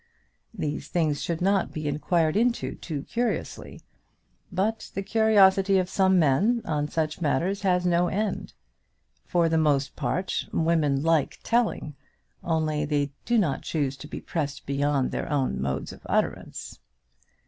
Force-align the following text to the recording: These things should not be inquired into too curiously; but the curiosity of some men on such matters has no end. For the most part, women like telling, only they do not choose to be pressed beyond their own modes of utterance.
These 0.51 0.87
things 0.87 1.21
should 1.21 1.41
not 1.41 1.71
be 1.71 1.87
inquired 1.87 2.35
into 2.35 2.73
too 2.73 3.03
curiously; 3.03 3.83
but 4.51 4.89
the 4.95 5.03
curiosity 5.03 5.77
of 5.77 5.91
some 5.91 6.17
men 6.17 6.63
on 6.65 6.87
such 6.87 7.21
matters 7.21 7.61
has 7.61 7.85
no 7.85 8.07
end. 8.07 8.53
For 9.27 9.47
the 9.47 9.59
most 9.59 9.95
part, 9.95 10.47
women 10.51 11.03
like 11.03 11.37
telling, 11.43 11.95
only 12.43 12.83
they 12.83 13.11
do 13.25 13.37
not 13.37 13.61
choose 13.61 13.95
to 13.97 14.07
be 14.07 14.19
pressed 14.19 14.65
beyond 14.65 15.11
their 15.11 15.31
own 15.31 15.61
modes 15.61 15.93
of 15.93 16.01
utterance. 16.07 16.79